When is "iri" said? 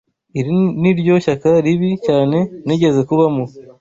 0.39-0.55